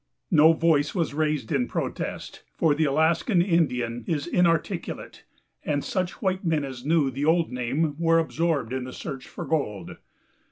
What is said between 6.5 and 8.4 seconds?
as knew the old name were